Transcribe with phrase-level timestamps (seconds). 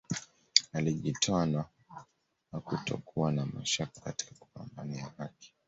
[0.73, 1.65] Alijitoa na
[2.51, 5.53] hakutokuwa na mashaka katika kupambania haki